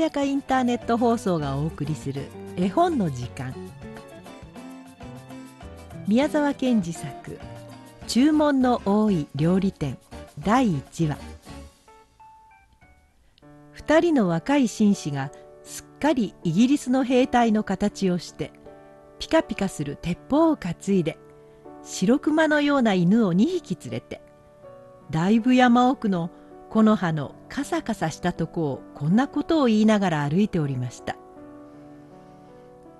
[0.00, 2.22] やかインターネット放送がお送りする
[2.56, 3.54] 絵本の時間。
[6.08, 7.38] 宮沢賢治作
[8.08, 9.98] 「注文の多い料理店」
[10.40, 11.18] 第1話。
[13.76, 15.30] 2人の若い紳士が
[15.62, 18.52] すっかりイギリスの兵隊の形をして
[19.18, 21.18] ピカピカする鉄砲を担いで
[21.82, 24.22] 白熊のような犬を2匹連れて
[25.10, 26.30] だいぶ山奥の
[26.70, 31.16] 木の葉のカサカサしたとこをこんなことを言いながら歩いておりました。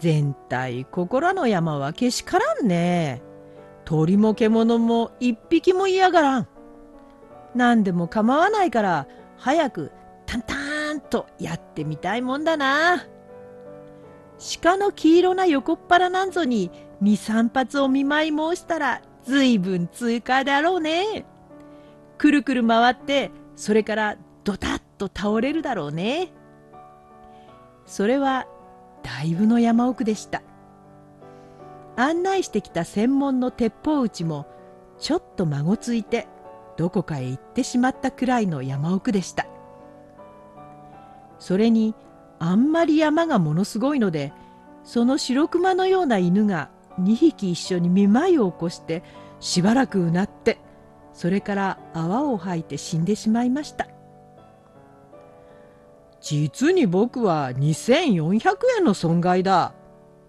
[0.00, 3.22] 全体ここらの山はけしからんね。
[3.84, 6.48] 鳥も獣も一匹も嫌がらん。
[7.54, 9.92] 何でも構わないから早く
[10.24, 13.06] タンタンとやってみたいもんだな。
[14.62, 16.70] 鹿の黄色な横っ腹なんぞに
[17.02, 21.26] 23発お見舞い申したらずいぶん通過だろうね。
[22.18, 26.28] くるくる回ってそれからドタッと倒れるだろうね。
[27.86, 28.46] それは
[29.02, 30.42] だいぶの山奥でした。
[31.96, 34.46] 案内してきた専門の鉄砲撃ちも
[35.00, 36.28] ちょっと孫ついて
[36.76, 39.48] どこかへ行ってしまったくらいの山奥でした。
[41.40, 41.96] それに
[42.38, 44.32] あんまり山がものすごいので
[44.84, 46.70] その白熊のような犬が
[47.00, 49.02] 2匹一緒にめまいを起こして
[49.40, 50.60] しばらくうなって
[51.18, 53.88] それから泡を吐いて死んでしまいました。
[56.20, 59.74] 実に僕は2400円の損害だ。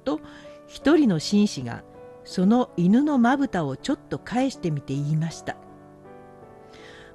[0.04, 0.20] と
[0.66, 1.84] 一人の紳士が
[2.23, 5.58] その犬のまぶたをちょっと返してみて言いました。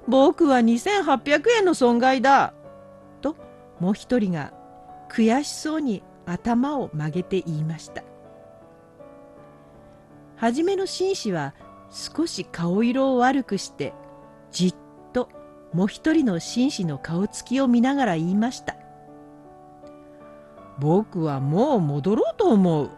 [0.07, 2.53] 僕は2800円の損害だ。
[3.19, 3.35] と
[3.81, 4.53] もう一人が
[5.09, 8.05] 悔しそうに頭を曲げて言いました。
[10.37, 11.53] はじめの紳士は
[11.95, 13.93] 少し顔色を悪くして
[14.51, 14.75] じっ
[15.13, 15.29] と
[15.71, 18.75] もう一人の紳士の顔つきを見ながら言いました。
[20.77, 22.89] 僕はもう戻ろうと思う。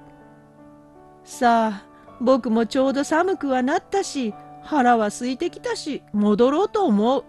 [1.23, 1.85] さあ
[2.19, 4.33] 僕もちょうど寒くはなったし
[4.63, 7.23] 腹は空いてきたし戻ろうと思う。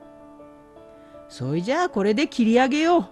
[1.28, 3.10] そいじゃあこれで切り上げよ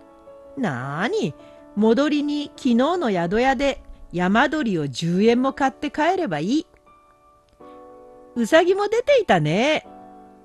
[0.56, 0.60] う。
[0.60, 1.34] なーに
[1.74, 3.82] 戻りに昨日の宿屋で
[4.12, 6.66] 山鳥を10円も買って帰ればいい。
[8.36, 9.86] うさぎも出ていたね。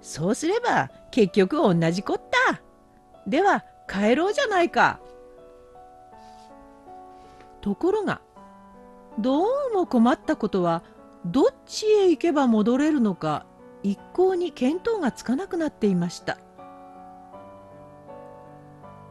[0.01, 2.61] そうすれば結局同じこった。
[3.27, 4.99] では帰ろうじゃないか。
[7.59, 8.21] ところが
[9.19, 10.81] どうも困ったことは
[11.25, 13.45] どっちへ行けば戻れるのか
[13.83, 16.37] 一向に見当がつかなくなっていました。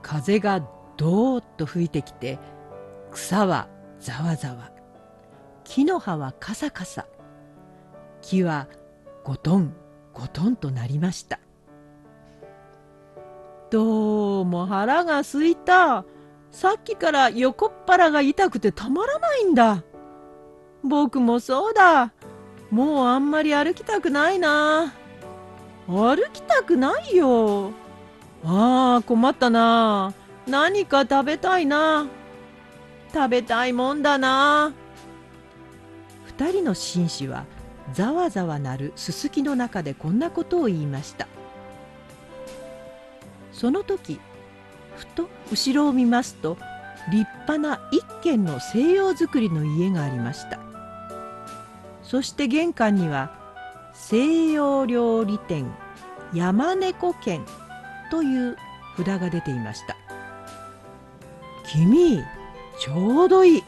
[0.02, 0.60] 風が
[0.96, 2.38] どーっと吹いてきて
[3.12, 3.68] 草は
[4.00, 4.72] ざわざわ
[5.62, 7.06] 木の葉はカサカサ
[8.22, 8.68] 木は
[9.24, 9.74] ゴトン
[10.12, 11.38] ゴトンとなりました。
[13.70, 16.04] どうも腹がすいた。
[16.50, 19.84] さっきから横っ腹が痛くてたまらないんだ。
[20.82, 22.12] 僕もそうだ。
[22.70, 24.92] もうあんまり歩きたくないな。
[25.86, 27.70] 歩きたくないよ。
[28.44, 30.12] ああ困ったな。
[30.46, 32.06] 何か食べたいな。
[33.12, 34.72] 食べたいもんだな。
[36.26, 37.44] 二人の紳士は
[37.94, 41.26] ざわざわなるすすきの中でこんなことを言いました。
[43.52, 44.20] その時
[44.96, 46.56] ふと後ろを見ますと
[47.10, 50.58] 立派な一軒の西洋造りの家がありました。
[52.02, 53.38] そして玄関には
[53.94, 55.70] 西洋料理店
[56.32, 57.44] 山猫軒
[58.10, 58.56] という
[58.96, 59.96] 札が出ていました
[61.66, 62.18] 君
[62.80, 63.62] ちょうどいい。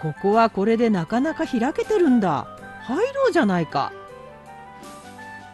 [0.00, 2.55] ここはこれでなかなか開けてるんだ。
[2.86, 3.92] 入ろうじゃないか。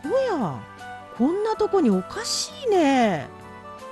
[0.04, 0.60] おや
[1.16, 3.26] こんなとこにおかしいね。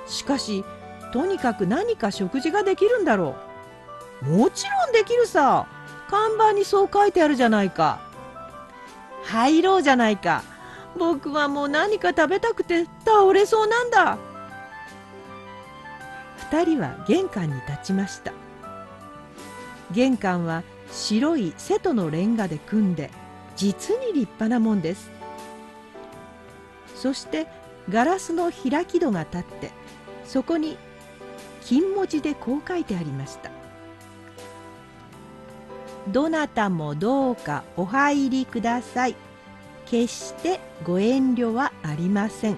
[0.07, 0.63] しかし
[1.11, 3.35] とにかく何か食事ができるんだろ
[4.21, 4.25] う。
[4.25, 5.65] もちろんできるさ。
[6.09, 8.01] 看板にそう書いてあるじゃないか。
[9.23, 10.43] 入ろうじゃないか。
[10.99, 14.17] 僕はもう何か食べたくて倒れそうなんだ。
[16.51, 18.33] 2人は玄関に立ちました。
[19.91, 23.09] 玄関は白い瀬戸のレンガで組んで
[23.61, 25.11] 実に立派なもんです。
[26.95, 27.45] そして
[27.89, 29.71] ガラスの開き戸が立って
[30.25, 30.77] そこに
[31.63, 33.51] 金文字でこう書いてありました
[36.09, 39.15] 「どなたもどうかお入りください」
[39.85, 42.57] 「決してご遠慮はありません」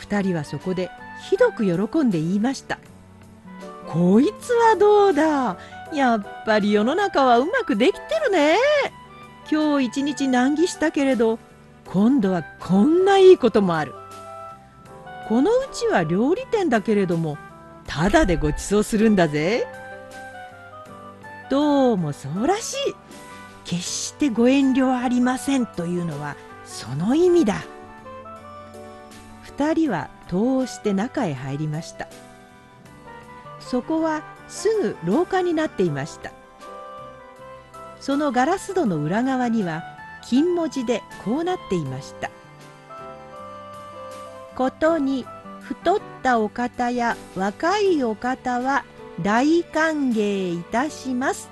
[0.00, 0.90] 2人はそこで
[1.30, 2.78] ひどく喜んで言いました
[3.86, 5.56] 「こいつはどうだ。
[5.92, 8.56] やっぱり世の中はうまくできてるね。
[9.50, 11.38] 今日一日難儀したけれど
[11.86, 13.94] 今度はこんないいこともある。
[15.28, 17.38] このうちは料理店だけれども
[17.86, 19.66] ただでご馳走するんだぜ。
[21.50, 22.94] どうもそうらしい。
[23.64, 27.62] 決してご遠慮はありませんというのはその意味だ。
[29.42, 32.08] 二人は通して中へ入りました。
[33.60, 36.32] そこはすぐ廊下になっていました。
[38.04, 39.82] そのガラス戸の裏側には
[40.22, 42.30] 金文字でこうなっていました
[44.54, 45.24] 「ことに
[45.62, 48.84] 太ったお方や若いお方は
[49.22, 51.48] 大歓迎いたします」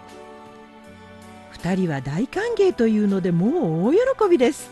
[1.52, 4.68] 二人は大歓迎というのでもう大喜びです。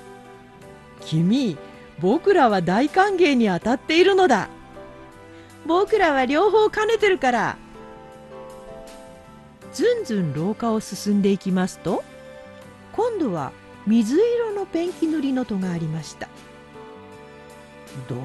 [1.07, 1.57] 君
[1.99, 4.51] 僕らは大歓迎に当たっているのだ。
[5.65, 7.57] 僕らは両方兼ねてるから
[9.73, 12.03] ずんずん廊下を進んでいきますと
[12.93, 13.53] 今度は
[13.87, 16.29] 水色のペンキ塗りの戸がありました。
[18.09, 18.17] ど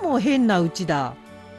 [0.00, 1.14] うも変なうちだ。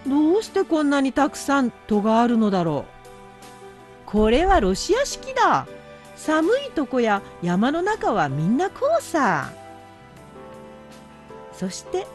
[0.07, 4.09] どうしてこんなにたくさん戸があるのだろう。
[4.09, 5.67] これはロシア式だ。
[6.15, 9.51] 寒いとこや山の中はみんなこうさ
[11.53, 12.07] そして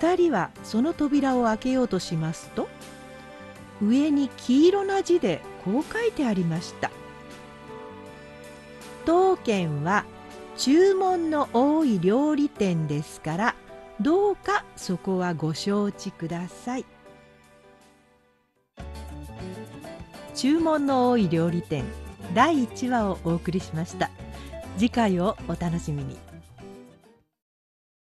[0.00, 2.68] 2人はその扉を開けようとしますと
[3.82, 6.90] 上に黄色な字でこう書いてありました。
[9.06, 10.04] 当軒は
[10.56, 13.54] 注文の多い料理店ですから
[14.00, 16.84] どうかそこはご承知ください。
[20.34, 21.84] 注文の多い料理店
[22.34, 24.10] 第1話をお送りしました。
[24.76, 26.33] 次回をお楽しみに。